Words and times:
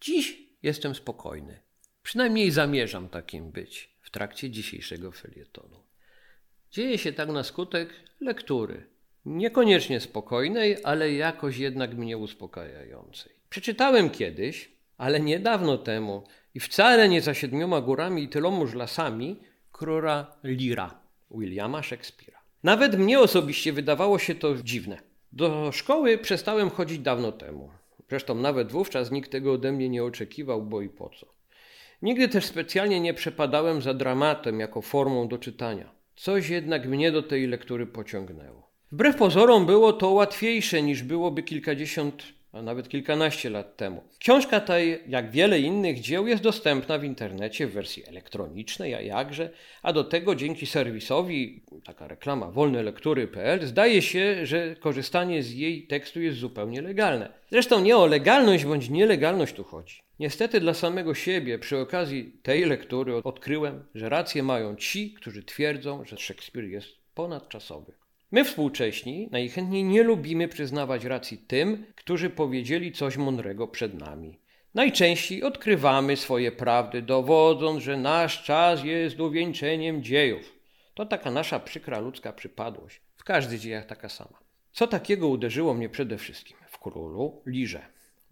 Dziś 0.00 0.38
jestem 0.62 0.94
spokojny. 0.94 1.60
Przynajmniej 2.02 2.50
zamierzam 2.50 3.08
takim 3.08 3.50
być 3.50 3.96
w 4.00 4.10
trakcie 4.10 4.50
dzisiejszego 4.50 5.12
felietonu. 5.12 5.76
Dzieje 6.70 6.98
się 6.98 7.12
tak 7.12 7.28
na 7.28 7.44
skutek 7.44 7.88
lektury. 8.20 8.86
Niekoniecznie 9.24 10.00
spokojnej, 10.00 10.76
ale 10.84 11.12
jakoś 11.12 11.56
jednak 11.56 11.94
mnie 11.94 12.18
uspokajającej. 12.18 13.32
Przeczytałem 13.50 14.10
kiedyś, 14.10 14.72
ale 14.98 15.20
niedawno 15.20 15.78
temu 15.78 16.26
i 16.54 16.60
wcale 16.60 17.08
nie 17.08 17.20
za 17.20 17.34
siedmioma 17.34 17.80
górami 17.80 18.22
i 18.22 18.28
tylomuż 18.28 18.74
lasami, 18.74 19.40
króla 19.72 20.36
Lira, 20.44 21.00
Williama 21.30 21.80
Shakespeare'a. 21.80 22.40
Nawet 22.62 22.98
mnie 22.98 23.20
osobiście 23.20 23.72
wydawało 23.72 24.18
się 24.18 24.34
to 24.34 24.54
dziwne. 24.54 25.00
Do 25.32 25.72
szkoły 25.72 26.18
przestałem 26.18 26.70
chodzić 26.70 26.98
dawno 26.98 27.32
temu. 27.32 27.70
Zresztą 28.10 28.34
nawet 28.34 28.72
wówczas 28.72 29.10
nikt 29.10 29.30
tego 29.30 29.52
ode 29.52 29.72
mnie 29.72 29.88
nie 29.88 30.04
oczekiwał, 30.04 30.62
bo 30.62 30.80
i 30.80 30.88
po 30.88 31.10
co. 31.10 31.26
Nigdy 32.02 32.28
też 32.28 32.44
specjalnie 32.44 33.00
nie 33.00 33.14
przepadałem 33.14 33.82
za 33.82 33.94
dramatem 33.94 34.60
jako 34.60 34.82
formą 34.82 35.28
do 35.28 35.38
czytania. 35.38 35.92
Coś 36.16 36.48
jednak 36.48 36.86
mnie 36.86 37.12
do 37.12 37.22
tej 37.22 37.46
lektury 37.46 37.86
pociągnęło. 37.86 38.70
Wbrew 38.92 39.16
pozorom 39.16 39.66
było 39.66 39.92
to 39.92 40.10
łatwiejsze 40.10 40.82
niż 40.82 41.02
byłoby 41.02 41.42
kilkadziesiąt 41.42 42.24
a 42.52 42.62
nawet 42.62 42.88
kilkanaście 42.88 43.50
lat 43.50 43.76
temu. 43.76 44.02
Książka 44.18 44.60
ta, 44.60 44.78
jak 45.08 45.30
wiele 45.30 45.60
innych 45.60 46.00
dzieł, 46.00 46.26
jest 46.26 46.42
dostępna 46.42 46.98
w 46.98 47.04
internecie 47.04 47.66
w 47.66 47.72
wersji 47.72 48.06
elektronicznej, 48.06 48.94
a 48.94 49.00
jakże, 49.00 49.50
a 49.82 49.92
do 49.92 50.04
tego 50.04 50.34
dzięki 50.34 50.66
serwisowi, 50.66 51.62
taka 51.84 52.08
reklama 52.08 52.50
wolnelektury.pl, 52.50 53.66
zdaje 53.66 54.02
się, 54.02 54.46
że 54.46 54.76
korzystanie 54.76 55.42
z 55.42 55.52
jej 55.52 55.86
tekstu 55.86 56.20
jest 56.20 56.38
zupełnie 56.38 56.82
legalne. 56.82 57.32
Zresztą 57.50 57.80
nie 57.80 57.96
o 57.96 58.06
legalność 58.06 58.64
bądź 58.64 58.90
nielegalność 58.90 59.54
tu 59.54 59.64
chodzi. 59.64 60.00
Niestety 60.18 60.60
dla 60.60 60.74
samego 60.74 61.14
siebie 61.14 61.58
przy 61.58 61.78
okazji 61.78 62.32
tej 62.42 62.64
lektury 62.64 63.16
odkryłem, 63.16 63.84
że 63.94 64.08
rację 64.08 64.42
mają 64.42 64.76
ci, 64.76 65.14
którzy 65.14 65.42
twierdzą, 65.42 66.04
że 66.04 66.16
Szekspir 66.16 66.64
jest 66.64 66.88
ponadczasowy. 67.14 67.99
My 68.32 68.44
współcześni 68.44 69.28
najchętniej 69.30 69.84
nie 69.84 70.02
lubimy 70.02 70.48
przyznawać 70.48 71.04
racji 71.04 71.38
tym, 71.38 71.86
którzy 71.96 72.30
powiedzieli 72.30 72.92
coś 72.92 73.16
mądrego 73.16 73.68
przed 73.68 73.94
nami. 73.94 74.38
Najczęściej 74.74 75.42
odkrywamy 75.42 76.16
swoje 76.16 76.52
prawdy, 76.52 77.02
dowodząc, 77.02 77.82
że 77.82 77.96
nasz 77.96 78.44
czas 78.44 78.84
jest 78.84 79.20
uwieńczeniem 79.20 80.02
dziejów. 80.02 80.58
To 80.94 81.06
taka 81.06 81.30
nasza 81.30 81.60
przykra 81.60 81.98
ludzka 81.98 82.32
przypadłość. 82.32 83.00
W 83.16 83.24
każdych 83.24 83.60
dziejach 83.60 83.86
taka 83.86 84.08
sama. 84.08 84.38
Co 84.72 84.86
takiego 84.86 85.28
uderzyło 85.28 85.74
mnie 85.74 85.88
przede 85.88 86.18
wszystkim 86.18 86.56
w 86.68 86.78
królu 86.78 87.42
Lirze, 87.46 87.82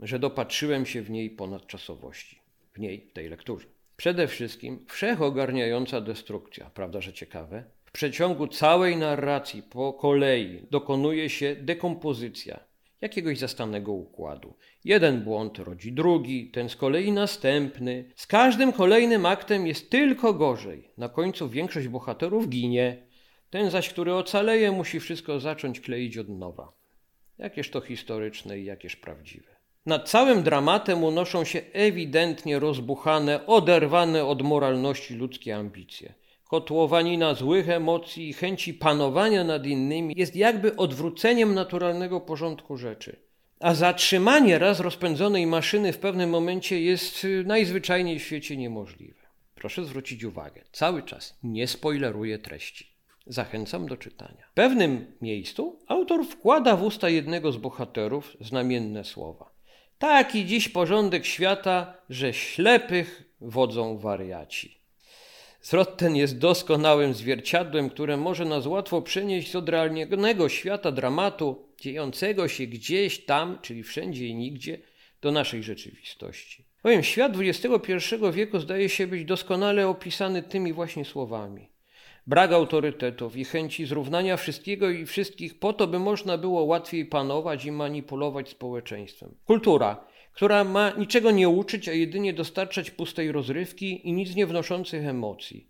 że 0.00 0.18
dopatrzyłem 0.18 0.86
się 0.86 1.02
w 1.02 1.10
niej 1.10 1.30
ponadczasowości, 1.30 2.40
w 2.72 2.78
niej, 2.78 3.06
w 3.10 3.12
tej 3.12 3.28
lekturze. 3.28 3.66
Przede 3.96 4.26
wszystkim 4.26 4.84
wszechogarniająca 4.88 6.00
destrukcja, 6.00 6.70
prawda, 6.70 7.00
że 7.00 7.12
ciekawe? 7.12 7.64
Przeciągu 7.98 8.48
całej 8.48 8.96
narracji 8.96 9.62
po 9.62 9.92
kolei 9.92 10.66
dokonuje 10.70 11.30
się 11.30 11.56
dekompozycja 11.56 12.60
jakiegoś 13.00 13.38
zastanego 13.38 13.92
układu. 13.92 14.54
Jeden 14.84 15.22
błąd 15.22 15.58
rodzi 15.58 15.92
drugi, 15.92 16.50
ten 16.50 16.68
z 16.68 16.76
kolei 16.76 17.12
następny. 17.12 18.04
Z 18.16 18.26
każdym 18.26 18.72
kolejnym 18.72 19.26
aktem 19.26 19.66
jest 19.66 19.90
tylko 19.90 20.34
gorzej. 20.34 20.90
Na 20.98 21.08
końcu 21.08 21.48
większość 21.48 21.88
bohaterów 21.88 22.48
ginie. 22.48 23.06
Ten 23.50 23.70
zaś, 23.70 23.88
który 23.88 24.14
ocaleje, 24.14 24.72
musi 24.72 25.00
wszystko 25.00 25.40
zacząć 25.40 25.80
kleić 25.80 26.18
od 26.18 26.28
nowa. 26.28 26.72
Jakież 27.38 27.70
to 27.70 27.80
historyczne 27.80 28.58
i 28.58 28.64
jakież 28.64 28.96
prawdziwe. 28.96 29.56
Nad 29.86 30.08
całym 30.08 30.42
dramatem 30.42 31.04
unoszą 31.04 31.44
się 31.44 31.60
ewidentnie 31.72 32.58
rozbuchane, 32.58 33.46
oderwane 33.46 34.24
od 34.24 34.42
moralności 34.42 35.14
ludzkie 35.14 35.56
ambicje. 35.56 36.14
Kotłowanina 36.48 37.34
złych 37.34 37.68
emocji 37.68 38.28
i 38.28 38.32
chęci 38.32 38.74
panowania 38.74 39.44
nad 39.44 39.66
innymi 39.66 40.14
jest 40.16 40.36
jakby 40.36 40.76
odwróceniem 40.76 41.54
naturalnego 41.54 42.20
porządku 42.20 42.76
rzeczy. 42.76 43.16
A 43.60 43.74
zatrzymanie 43.74 44.58
raz 44.58 44.80
rozpędzonej 44.80 45.46
maszyny 45.46 45.92
w 45.92 45.98
pewnym 45.98 46.30
momencie 46.30 46.80
jest 46.80 47.24
y, 47.24 47.44
najzwyczajniej 47.46 48.18
w 48.18 48.22
świecie 48.22 48.56
niemożliwe. 48.56 49.22
Proszę 49.54 49.84
zwrócić 49.84 50.24
uwagę, 50.24 50.62
cały 50.72 51.02
czas 51.02 51.38
nie 51.42 51.66
spoileruję 51.66 52.38
treści. 52.38 52.86
Zachęcam 53.26 53.88
do 53.88 53.96
czytania. 53.96 54.46
W 54.50 54.54
pewnym 54.54 55.12
miejscu 55.20 55.78
autor 55.86 56.26
wkłada 56.26 56.76
w 56.76 56.82
usta 56.82 57.08
jednego 57.08 57.52
z 57.52 57.56
bohaterów 57.56 58.36
znamienne 58.40 59.04
słowa. 59.04 59.50
Taki 59.98 60.46
dziś 60.46 60.68
porządek 60.68 61.26
świata, 61.26 61.94
że 62.10 62.34
ślepych 62.34 63.34
wodzą 63.40 63.98
wariaci. 63.98 64.77
Zwrot 65.68 65.96
ten 65.96 66.16
jest 66.16 66.38
doskonałym 66.38 67.14
zwierciadłem, 67.14 67.90
które 67.90 68.16
może 68.16 68.44
nas 68.44 68.66
łatwo 68.66 69.02
przenieść 69.02 69.50
z 69.50 69.56
odrealnionego 69.56 70.48
świata 70.48 70.92
dramatu, 70.92 71.68
dziejącego 71.80 72.48
się 72.48 72.66
gdzieś 72.66 73.24
tam, 73.24 73.58
czyli 73.62 73.82
wszędzie 73.82 74.26
i 74.26 74.34
nigdzie, 74.34 74.78
do 75.20 75.32
naszej 75.32 75.62
rzeczywistości. 75.62 76.64
Powiem, 76.82 77.02
świat 77.02 77.32
XXI 77.36 77.94
wieku 78.32 78.58
zdaje 78.58 78.88
się 78.88 79.06
być 79.06 79.24
doskonale 79.24 79.88
opisany 79.88 80.42
tymi 80.42 80.72
właśnie 80.72 81.04
słowami. 81.04 81.68
Brak 82.26 82.52
autorytetów 82.52 83.36
i 83.36 83.44
chęci 83.44 83.86
zrównania 83.86 84.36
wszystkiego 84.36 84.90
i 84.90 85.06
wszystkich 85.06 85.58
po 85.58 85.72
to, 85.72 85.86
by 85.86 85.98
można 85.98 86.38
było 86.38 86.62
łatwiej 86.62 87.06
panować 87.06 87.64
i 87.64 87.72
manipulować 87.72 88.48
społeczeństwem. 88.48 89.34
Kultura, 89.44 90.04
która 90.38 90.64
ma 90.64 90.90
niczego 90.90 91.30
nie 91.30 91.48
uczyć, 91.48 91.88
a 91.88 91.92
jedynie 91.92 92.32
dostarczać 92.32 92.90
pustej 92.90 93.32
rozrywki 93.32 94.08
i 94.08 94.12
nic 94.12 94.34
nie 94.34 94.46
wnoszących 94.46 95.06
emocji. 95.06 95.68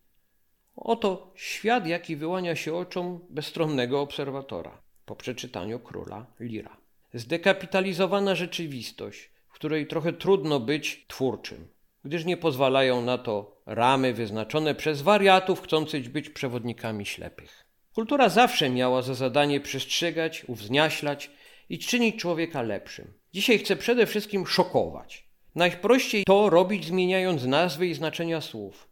Oto 0.76 1.32
świat, 1.34 1.86
jaki 1.86 2.16
wyłania 2.16 2.56
się 2.56 2.74
oczom 2.74 3.20
bezstronnego 3.30 4.00
obserwatora 4.00 4.82
po 5.06 5.16
przeczytaniu 5.16 5.78
króla 5.78 6.26
Lira. 6.40 6.76
Zdekapitalizowana 7.14 8.34
rzeczywistość, 8.34 9.30
w 9.48 9.52
której 9.52 9.86
trochę 9.86 10.12
trudno 10.12 10.60
być 10.60 11.04
twórczym, 11.08 11.68
gdyż 12.04 12.24
nie 12.24 12.36
pozwalają 12.36 13.02
na 13.02 13.18
to 13.18 13.60
ramy 13.66 14.14
wyznaczone 14.14 14.74
przez 14.74 15.02
wariatów 15.02 15.60
chcących 15.60 16.08
być 16.08 16.30
przewodnikami 16.30 17.06
ślepych. 17.06 17.64
Kultura 17.94 18.28
zawsze 18.28 18.70
miała 18.70 19.02
za 19.02 19.14
zadanie 19.14 19.60
przestrzegać, 19.60 20.44
uwzniaślać 20.44 21.30
i 21.68 21.78
czynić 21.78 22.16
człowieka 22.16 22.62
lepszym. 22.62 23.12
Dzisiaj 23.32 23.58
chcę 23.58 23.76
przede 23.76 24.06
wszystkim 24.06 24.46
szokować. 24.46 25.28
Najprościej 25.54 26.24
to 26.26 26.50
robić 26.50 26.84
zmieniając 26.84 27.44
nazwy 27.44 27.86
i 27.86 27.94
znaczenia 27.94 28.40
słów. 28.40 28.88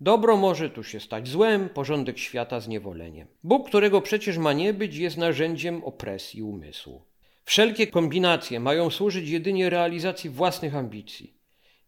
Dobro 0.00 0.36
może 0.36 0.70
tu 0.70 0.84
się 0.84 1.00
stać 1.00 1.28
złem, 1.28 1.68
porządek 1.68 2.18
świata 2.18 2.60
zniewoleniem. 2.60 3.28
Bóg, 3.44 3.68
którego 3.68 4.00
przecież 4.00 4.38
ma 4.38 4.52
nie 4.52 4.74
być, 4.74 4.96
jest 4.96 5.16
narzędziem 5.16 5.84
opresji 5.84 6.42
umysłu. 6.42 7.02
Wszelkie 7.44 7.86
kombinacje 7.86 8.60
mają 8.60 8.90
służyć 8.90 9.28
jedynie 9.28 9.70
realizacji 9.70 10.30
własnych 10.30 10.76
ambicji. 10.76 11.34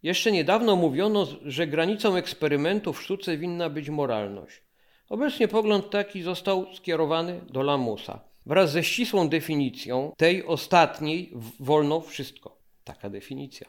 Jeszcze 0.03 0.33
niedawno 0.33 0.77
mówiono, 0.77 1.27
że 1.43 1.67
granicą 1.67 2.17
eksperymentu 2.17 2.93
w 2.93 3.03
sztuce 3.03 3.37
winna 3.37 3.71
być 3.71 3.91
moralność. 3.91 4.63
Obecnie 5.09 5.49
pogląd 5.49 5.91
taki 5.91 6.23
został 6.23 6.75
skierowany 6.75 7.41
do 7.51 7.63
lamusa 7.63 8.21
wraz 8.47 8.73
ze 8.73 8.85
ścisłą 8.85 9.29
definicją 9.29 10.13
tej 10.17 10.47
ostatniej 10.47 11.33
wolno 11.61 12.01
wszystko. 12.01 12.59
Taka 12.85 13.11
definicja. 13.11 13.67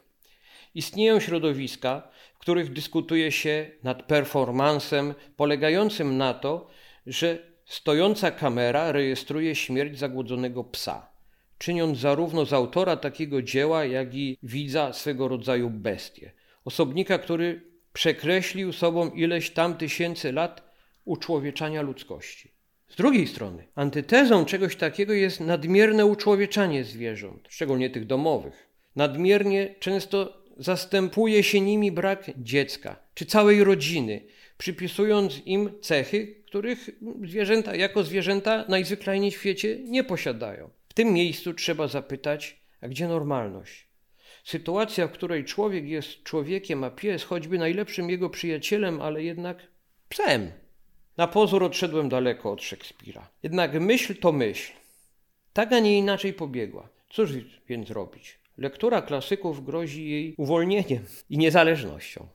Istnieją 0.76 1.20
środowiska, 1.20 2.08
w 2.36 2.38
których 2.38 2.74
dyskutuje 2.74 3.32
się 3.32 3.72
nad 3.84 4.04
performansem 4.04 5.14
polegającym 5.36 6.18
na 6.18 6.34
to, 6.34 6.68
że 7.06 7.56
stojąca 7.66 8.32
kamera 8.32 8.92
rejestruje 8.92 9.56
śmierć 9.56 10.00
zagłodzonego 10.00 10.64
psa, 10.64 11.10
czyniąc 11.58 11.98
zarówno 11.98 12.46
z 12.46 12.54
autora 12.54 12.98
takiego 12.98 13.42
dzieła, 13.42 13.86
jak 13.86 14.16
i 14.16 14.38
widza 14.44 14.94
swego 14.94 15.28
rodzaju 15.28 15.70
bestię. 15.70 16.32
Osobnika, 16.66 17.18
który 17.18 17.62
przekreślił 17.94 18.74
sobą 18.74 19.10
ileś 19.10 19.50
tam 19.50 19.78
tysięcy 19.78 20.32
lat 20.32 20.72
uczłowieczania 21.06 21.82
ludzkości. 21.82 22.55
Z 22.88 22.96
drugiej 22.96 23.28
strony, 23.28 23.68
antytezą 23.76 24.46
czegoś 24.46 24.76
takiego 24.76 25.14
jest 25.14 25.40
nadmierne 25.40 26.06
uczłowieczanie 26.06 26.84
zwierząt, 26.84 27.48
szczególnie 27.50 27.90
tych 27.90 28.06
domowych. 28.06 28.70
Nadmiernie 28.96 29.76
często 29.80 30.44
zastępuje 30.58 31.44
się 31.44 31.62
nimi 31.62 31.92
brak 31.92 32.32
dziecka 32.38 32.96
czy 33.14 33.26
całej 33.26 33.64
rodziny, 33.64 34.22
przypisując 34.58 35.42
im 35.46 35.70
cechy, 35.82 36.36
których 36.46 36.90
zwierzęta 37.24 37.76
jako 37.76 38.04
zwierzęta 38.04 38.66
najzwyklejniej 38.68 39.32
w 39.32 39.36
świecie 39.36 39.80
nie 39.84 40.04
posiadają. 40.04 40.70
W 40.90 40.94
tym 40.94 41.14
miejscu 41.14 41.54
trzeba 41.54 41.88
zapytać, 41.88 42.62
a 42.82 42.88
gdzie 42.88 43.08
normalność? 43.08 43.88
Sytuacja, 44.44 45.08
w 45.08 45.12
której 45.12 45.46
człowiek 45.46 45.88
jest 45.88 46.24
człowiekiem, 46.24 46.84
a 46.84 46.90
pies 46.90 47.24
choćby 47.24 47.58
najlepszym 47.58 48.10
jego 48.10 48.30
przyjacielem, 48.30 49.02
ale 49.02 49.24
jednak 49.24 49.58
psem. 50.10 50.52
Na 51.18 51.28
pozór 51.28 51.64
odszedłem 51.64 52.10
daleko 52.10 52.52
od 52.52 52.64
Szekspira. 52.64 53.30
Jednak 53.44 53.74
myśl 53.74 54.16
to 54.16 54.32
myśl. 54.32 54.74
Tak, 55.54 55.74
a 55.74 55.80
nie 55.80 55.98
inaczej 55.98 56.34
pobiegła. 56.34 56.90
Cóż 57.10 57.32
więc 57.68 57.90
robić? 57.90 58.40
lektura 58.58 59.02
klasyków 59.02 59.66
grozi 59.66 60.10
jej 60.10 60.36
uwolnieniem 60.38 61.06
i 61.30 61.38
niezależnością. 61.38 62.28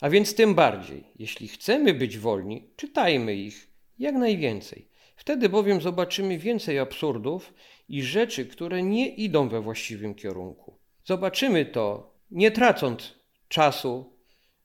A 0.00 0.10
więc 0.10 0.34
tym 0.34 0.54
bardziej, 0.54 1.04
jeśli 1.18 1.48
chcemy 1.48 1.94
być 1.94 2.18
wolni, 2.18 2.70
czytajmy 2.76 3.34
ich 3.34 3.68
jak 3.98 4.14
najwięcej. 4.14 4.88
Wtedy 5.16 5.48
bowiem 5.48 5.80
zobaczymy 5.80 6.38
więcej 6.38 6.78
absurdów 6.78 7.54
i 7.88 8.02
rzeczy, 8.02 8.46
które 8.46 8.82
nie 8.82 9.08
idą 9.08 9.48
we 9.48 9.60
właściwym 9.60 10.14
kierunku. 10.14 10.78
Zobaczymy 11.04 11.66
to, 11.66 12.14
nie 12.30 12.50
tracąc 12.50 13.14
czasu 13.48 14.12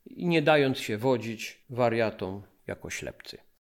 i 0.05 0.25
nie 0.25 0.41
dając 0.41 0.79
się 0.79 0.97
wodzić 0.97 1.59
wariatom 1.69 2.41
jako 2.67 2.89
ślepcy. 2.89 3.37